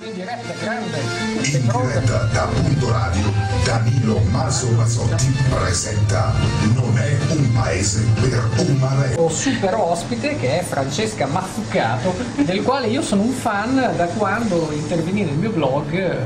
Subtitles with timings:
[0.00, 0.98] In diretta, grande.
[1.42, 3.32] In diretta da Punto Radio,
[3.64, 6.32] Danilo Maso Mazzotti presenta
[6.74, 9.14] Non è un paese per un mare.
[9.16, 12.12] Ho super ospite che è Francesca Mazzucato,
[12.44, 16.18] del quale io sono un fan da quando intervenì nel mio blog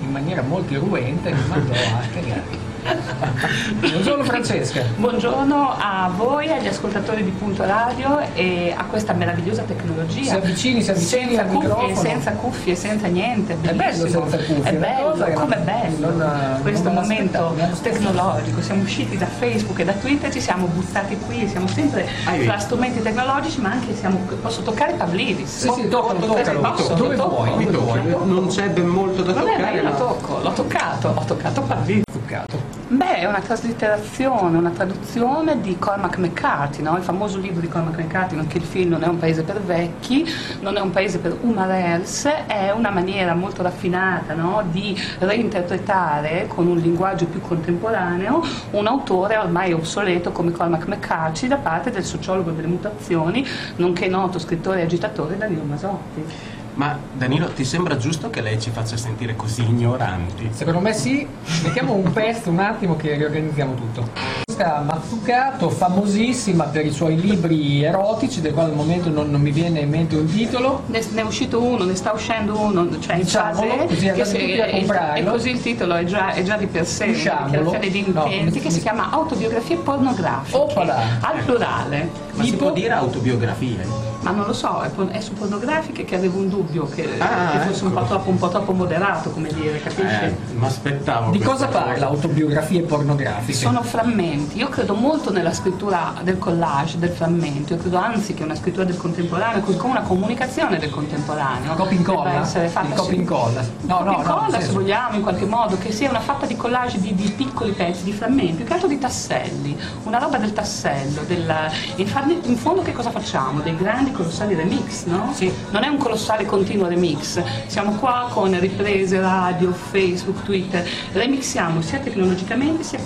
[0.00, 2.71] in maniera molto irruente mi mandò a cagare.
[3.78, 4.82] Buongiorno Francesca.
[4.96, 10.22] Buongiorno a voi, agli ascoltatori di Punto Radio e a questa meravigliosa tecnologia.
[10.30, 12.00] Si avvicini, si avvicini senza al cuffie, microfono.
[12.00, 13.52] senza cuffie, senza niente.
[13.52, 14.28] È bello bellissimo.
[14.28, 16.10] senza cuffie, È bello, come bello.
[16.10, 18.60] non- Questo non me momento tecnologico.
[18.62, 22.58] Siamo usciti da Facebook e da Twitter, ci siamo buttati qui, siamo sempre Ah, fra
[22.58, 25.48] strumenti tecnologici, ma anche siamo, posso toccare Pavlidis.
[25.58, 26.60] Sì, sì, toccalo, toccalo.
[26.60, 28.10] Posso, Dove tocco, vuoi, dove vuoi.
[28.10, 28.24] tocco.
[28.24, 31.24] Non c'è ben molto da Vabbè, ma toccare, io lo ma tocco, l'ho toccato, ho
[31.24, 32.02] toccato Pavlidis.
[32.12, 32.71] Mazzucato.
[32.92, 36.94] Beh, è una traslitterazione, una traduzione di Cormac McCarthy, no?
[36.98, 40.28] il famoso libro di Cormac McCarthy, che il film non è un paese per vecchi,
[40.60, 44.62] non è un paese per umarels, è una maniera molto raffinata no?
[44.70, 51.56] di reinterpretare con un linguaggio più contemporaneo un autore ormai obsoleto come Cormac McCarthy da
[51.56, 53.42] parte del sociologo delle mutazioni,
[53.76, 56.60] nonché noto scrittore e agitatore Danilo Masotti.
[56.74, 60.48] Ma Danilo, ti sembra giusto che lei ci faccia sentire così ignoranti?
[60.52, 61.26] Secondo me sì,
[61.64, 64.08] mettiamo un pezzo un attimo che riorganizziamo tutto.
[64.44, 69.50] Questa Mazzucato, famosissima per i suoi libri erotici, del quale al momento non, non mi
[69.50, 70.84] viene in mente un titolo.
[70.86, 74.24] Ne, ne è uscito uno, ne sta uscendo uno, cioè in Diciamolo, fase così andate
[74.30, 75.18] se- tutti a e- comprarlo.
[75.28, 77.44] E così il titolo è già, è già di per sé una Diciamolo.
[77.50, 81.02] dichiarazione di No, intenti come- che si chiama autobiografie pornografiche Oppala.
[81.20, 82.10] al plurale.
[82.32, 84.10] Ma si Tipo- può dire autobiografie?
[84.22, 87.58] Ma non lo so, è, è su pornografiche che avevo un dubbio che, Ah, che
[87.66, 88.08] fosse un po' ecco.
[88.08, 90.24] troppo, un po' troppo moderato, come dire, capisci?
[90.24, 91.30] Eh, mi aspettavo.
[91.32, 93.52] Di cosa parla autobiografie pornografiche?
[93.58, 98.44] Sono frammenti, io credo molto nella scrittura del collage, del frammento, io credo anzi che
[98.44, 102.30] una scrittura del contemporaneo, così come una comunicazione del contemporaneo, Copia e incolla?
[102.30, 103.14] debba essere fatta e sì.
[103.16, 103.60] incolla?
[103.82, 107.00] No, Copia no, nel se vogliamo, in qualche modo, che sia una fatta di collage
[107.00, 111.22] di, di piccoli pezzi, di frammenti, più che altro di tasselli, una roba del tassello,
[111.26, 111.52] del,
[111.96, 113.60] in, farne- in fondo che cosa facciamo?
[113.60, 115.32] Dei grandi colossali remix, no?
[115.34, 115.52] Sì.
[115.70, 121.98] Non è un colossale continuo remix, siamo qua con riprese radio, Facebook, Twitter, remixiamo sia
[121.98, 123.00] tecnologicamente sia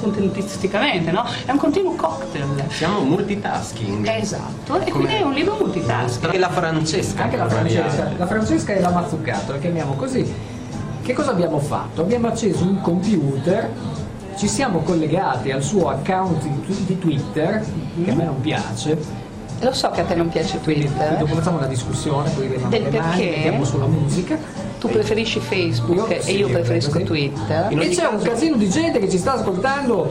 [0.00, 1.24] contenutisticamente, no?
[1.44, 2.64] È un continuo cocktail.
[2.68, 4.06] Siamo multitasking.
[4.08, 6.24] Esatto, e Come- quindi è un libro multitasking.
[6.24, 7.22] Anche la Francesca.
[7.22, 10.54] Anche la Francesca, la Francesca e la Mazzucato, la chiamiamo così.
[11.02, 12.00] Che cosa abbiamo fatto?
[12.00, 13.70] Abbiamo acceso un computer,
[14.36, 17.64] ci siamo collegati al suo account di, di Twitter,
[18.04, 18.98] che a me non piace,
[19.60, 22.70] Lo so che a te non piace quindi Twitter, dopo facciamo una discussione, poi vediamo
[22.70, 23.30] Del mani, perché?
[23.36, 24.36] mettiamo sulla musica.
[24.78, 27.00] tu preferisci Facebook Io e sì, io io preferisco.
[27.02, 27.68] Twitter.
[27.70, 30.10] E c'è un casino di gente che ci sta ascoltando,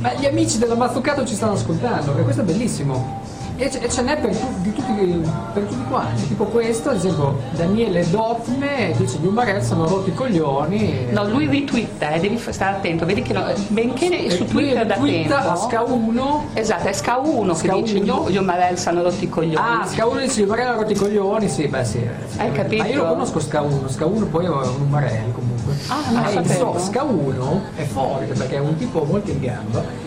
[0.00, 3.22] ma gli amici della Mazzucato ci stanno ascoltando, e questo è bellissimo.
[3.60, 6.96] E ce, e ce n'è per, tu- di tutti, per tutti quanti, tipo questo, ad
[6.96, 11.06] esempio Daniele Dotme dice gli umarelli sono rotti i coglioni.
[11.10, 14.94] No, lui ritwitta, eh, devi stare attento, vedi che no- benché E su Twitter da
[14.94, 15.34] tempo.
[15.34, 17.82] a Ska1 Esatto, è Ska1 che Ska1.
[17.82, 19.56] dice gli, gli umarelli hanno rotto i coglioni.
[19.56, 22.08] Ah, Ska1 dice gli umarelli hanno rotti i coglioni, sì, beh sì.
[22.36, 22.82] Hai capito?
[22.84, 25.74] Ma io lo conosco Ska1, Ska1 poi è un umarelli comunque.
[25.88, 26.78] Ah, non Eh, sapevo.
[26.78, 30.06] so, Ska1 è forte perché è un tipo molto in gamba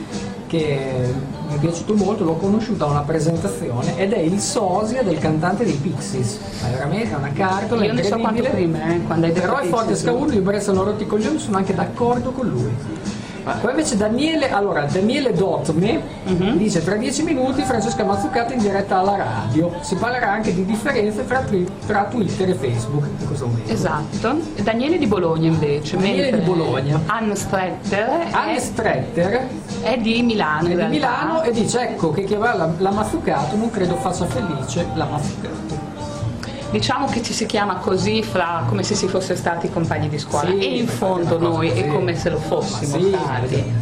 [0.51, 1.13] che
[1.47, 5.63] mi è piaciuto molto, l'ho conosciuto a una presentazione ed è il sosia del cantante
[5.63, 6.39] dei Pixies.
[6.62, 9.59] Ma veramente è una cartola Io ne so quanto prima, eh, quando hai detto Però
[9.59, 9.94] è forte.
[9.94, 12.69] Ska1, gli umarelli sono rotti i coglioni, sono anche d'accordo con lui.
[13.44, 16.57] Poi invece Daniele, allora Daniele Dotme Mhm.
[16.57, 19.72] dice tra dieci minuti Francesca Mazzucato in diretta alla radio.
[19.81, 23.72] Si parlerà anche di differenze tra, twi- tra Twitter e Facebook in questo momento.
[23.72, 24.38] Esatto.
[24.62, 25.97] Daniele di Bologna invece.
[25.97, 27.00] Daniele di Bologna.
[27.07, 29.47] Anne Stretter Anne è, Stretter
[29.81, 30.68] è di Milano.
[30.68, 30.85] è di.
[30.90, 35.06] Milano e dice ecco che chi avrà la, la Mazzucato non credo faccia felice la
[35.06, 35.81] Mazzucato.
[36.72, 40.50] Diciamo che ci si chiama così fra come se si fosse stati compagni di scuola
[40.50, 41.94] Sì, e in fondo noi cosa è così.
[41.94, 43.74] come se lo fossimo sì, stati.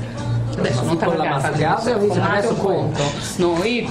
[0.58, 3.02] Adesso non te con la la gatta, Mazzucato devi dice, fare adesso conto.
[3.38, 3.90] Noi,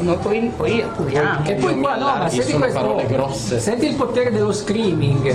[0.00, 1.44] noi poi, poi appuriamo.
[1.44, 3.60] E poi qua no, ma senti questo, grosse.
[3.60, 5.34] senti il potere dello screaming.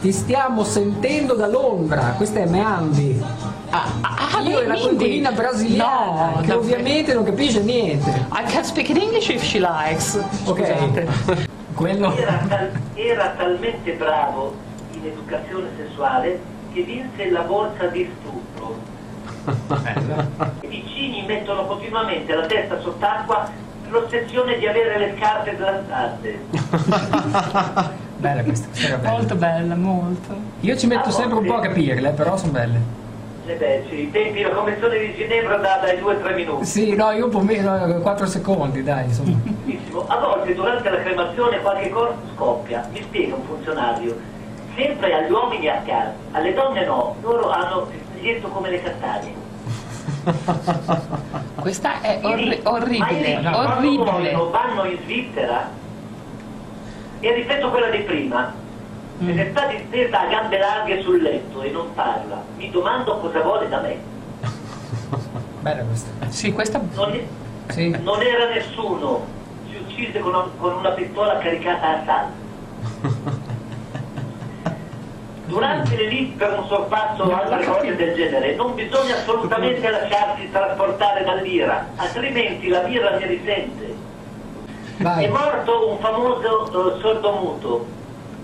[0.00, 3.22] Ti stiamo sentendo da Londra, questa è Meandi.
[3.70, 8.26] Ah, ah, Io e la coinquilina brasiliana, No, che ovviamente non capisce niente.
[8.32, 10.18] I can speak in English if she likes.
[10.44, 11.52] Ok.
[11.74, 12.16] Quello.
[12.16, 14.54] Era, tal- era talmente bravo
[14.92, 16.40] in educazione sessuale
[16.72, 18.78] che vinse la borsa di stupro.
[20.60, 23.50] I vicini mettono continuamente la testa sott'acqua
[23.82, 26.40] per l'ossessione di avere le scarpe glassate.
[28.16, 29.10] Bella questa, questa bella.
[29.10, 30.36] Molto bella, molto.
[30.60, 33.02] Io ci metto sempre un po' a capirle, però sono belle.
[33.46, 36.64] Eh beh, sì, i tempi, la convenzione di Ginevra dà dai 2 3 minuti.
[36.64, 39.36] Sì, no, io un po' meno, 4 secondi, dai, insomma.
[39.44, 40.06] Benissimo.
[40.06, 44.16] A volte durante la cremazione qualche cosa scoppia, mi spiega un funzionario.
[44.74, 49.34] Sempre agli uomini a casa, alle donne no, loro hanno il taglietto come le castagne.
[51.60, 54.10] Questa è orri- orribile, ma quando orribile.
[54.10, 55.70] muoiono vanno in Svizzera
[57.20, 58.62] e ripeto quella di prima.
[59.18, 59.34] Se Mm.
[59.36, 63.68] ne sta distesa a gambe larghe sul letto e non parla, mi domando cosa vuole
[63.68, 63.96] da me.
[65.60, 66.10] Bella questa.
[66.30, 67.24] Sì, questa Non, è-
[67.72, 67.96] Sì.
[68.02, 69.24] non era nessuno,
[69.70, 72.42] si uccise con, un- con una pistola caricata a salto.
[75.46, 80.50] Durante le liti per un sorpasso o altre cose del genere non bisogna assolutamente lasciarsi
[80.50, 83.94] trasportare dall'ira, altrimenti la birra ne risente.
[84.98, 85.24] Vai.
[85.24, 87.86] È morto un famoso eh, sordomuto.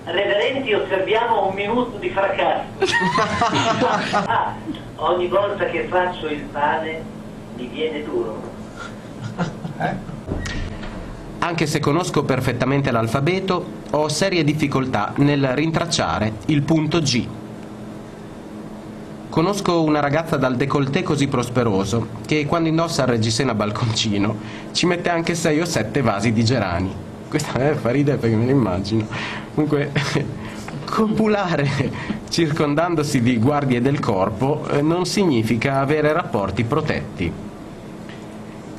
[0.05, 2.69] Reverenti, osserviamo un minuto di fracasso.
[4.13, 4.55] Ah,
[4.97, 7.03] ogni volta che faccio il pane
[7.57, 8.43] mi viene duro.
[9.79, 9.95] Eh?
[11.39, 17.27] Anche se conosco perfettamente l'alfabeto, ho serie difficoltà nel rintracciare il punto G.
[19.31, 24.37] Conosco una ragazza dal décolleté così prosperoso che quando indossa il reggiseno a balconcino
[24.73, 26.95] ci mette anche 6 o 7 vasi di gerani.
[27.31, 29.07] Questa eh, fa ridere perché me lo immagino.
[29.55, 29.93] Comunque,
[30.85, 31.69] copulare
[32.29, 37.33] circondandosi di guardie del corpo eh, non significa avere rapporti protetti.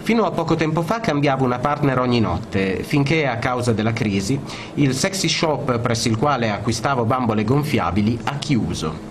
[0.01, 4.37] Fino a poco tempo fa cambiavo una partner ogni notte, finché a causa della crisi
[4.73, 9.09] il sexy shop presso il quale acquistavo bambole gonfiabili ha chiuso.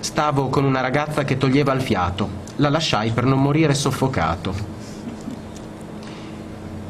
[0.00, 4.77] Stavo con una ragazza che toglieva il fiato, la lasciai per non morire soffocato.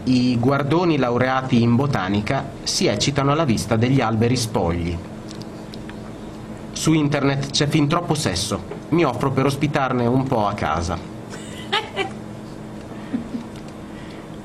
[0.09, 4.97] I guardoni laureati in botanica si eccitano alla vista degli alberi spogli.
[6.73, 8.59] Su internet c'è fin troppo sesso,
[8.91, 10.97] mi offro per ospitarne un po' a casa.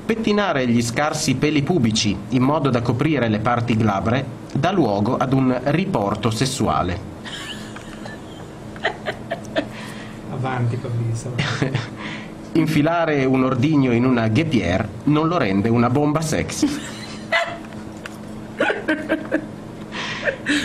[0.04, 5.32] Pettinare gli scarsi peli pubici in modo da coprire le parti glabre dà luogo ad
[5.32, 7.12] un riporto sessuale.
[10.30, 11.92] Avanti, Fabrizio.
[12.56, 16.68] Infilare un ordigno in una guépière non lo rende una bomba sexy.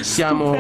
[0.02, 0.56] Siamo,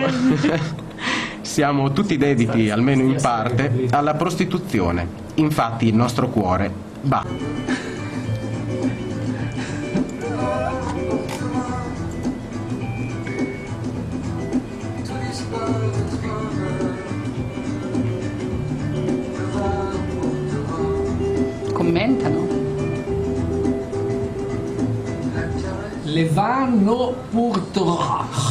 [1.41, 5.07] siamo tutti dediti, almeno in parte, alla prostituzione.
[5.35, 6.71] Infatti il nostro cuore
[7.01, 7.88] batte.
[26.59, 28.48] Le vanno purtroppo.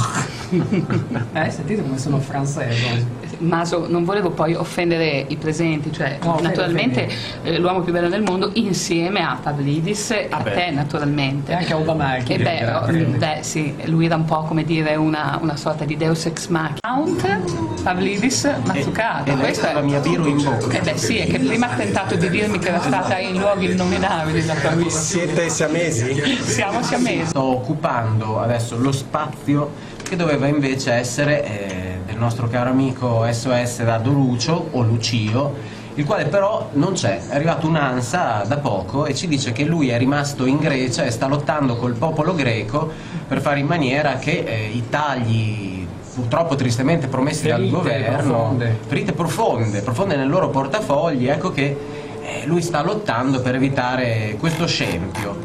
[1.32, 3.26] eh, sentite come sono francese.
[3.38, 7.08] Maso, non volevo poi offendere i presenti, cioè No, naturalmente
[7.42, 10.52] eh, l'uomo più bello del mondo insieme a Pavlidis e a Beh.
[10.52, 11.52] te naturalmente.
[11.52, 12.32] E anche a Obamacchi.
[12.34, 15.96] E beh, oh, beh, sì, lui era un po' come dire una, una sorta di
[15.96, 16.78] deus ex machina.
[16.80, 19.30] Count Pavlidis Mazzucato.
[19.30, 19.82] E lei Questo ha la è...
[19.82, 20.78] mia birra in bocca.
[20.78, 23.70] Eh beh sì, è che prima ha tentato di dirmi che era stata in luoghi
[23.70, 24.90] innominabili la vita.
[24.90, 26.38] Siete siamesi?
[26.40, 27.26] Siamo siamesi.
[27.26, 33.82] Sto occupando adesso lo spazio che doveva invece essere eh, del nostro caro amico SOS
[33.84, 35.54] da Lucio o Lucio,
[35.94, 39.90] il quale però non c'è, è arrivato un'ansa da poco e ci dice che lui
[39.90, 42.90] è rimasto in Grecia e sta lottando col popolo greco
[43.26, 48.78] per fare in maniera che eh, i tagli purtroppo tristemente promessi dal Ferite governo, profonde.
[48.86, 51.76] ferite profonde, profonde nel loro portafogli, ecco che
[52.22, 55.36] eh, lui sta lottando per evitare questo scempio.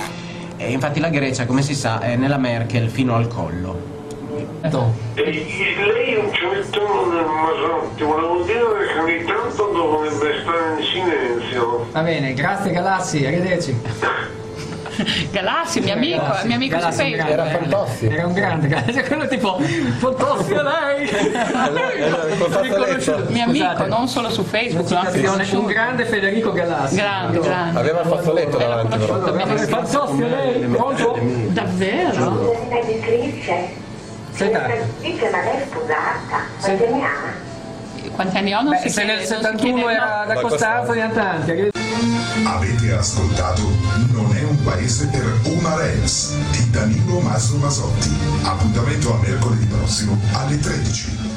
[0.55, 4.02] E infatti la Grecia, come si sa, è nella Merkel fino al collo.
[5.15, 10.85] E lei è un cinettone del Masotti, volevo dire che ogni tanto dovrebbe stare in
[10.85, 11.87] silenzio.
[11.91, 13.81] Va bene, grazie Galassi, arrivederci.
[15.31, 16.47] Galassi, mio amico, Galassi.
[16.47, 18.05] mio amico su Galassi, grande, Era Fantozzi.
[18.05, 19.59] Era un grande, Galassi, quello tipo
[19.97, 21.07] Fantozzi a lei.
[22.49, 23.25] fazzoletto.
[23.29, 26.95] Mio amico, non solo su Facebook, l'ho anche Attenzione, un grande Federico Galassi.
[26.95, 27.79] Grande, grande.
[27.79, 28.93] Aveva il fazzoletto davanti.
[28.93, 31.19] Allora, Fantozzi a lei, pronto?
[31.49, 32.55] Davvero?
[34.35, 34.67] Senta.
[34.73, 36.45] Editrice, ma lei è sposata.
[36.59, 38.11] Quanti anni ha?
[38.11, 38.61] Quanti anni ho?
[38.61, 41.01] Non Beh, si se chiede, nel non si 71 chiede, era da Da Costanzo, ne
[41.01, 41.51] ha tanti.
[41.51, 41.81] arrivederci.
[42.45, 43.61] Avete ascoltato
[44.11, 48.09] Non è un paese per Umarels di Danilo Maso Masotti.
[48.43, 51.32] Appuntamento a mercoledì prossimo alle 13.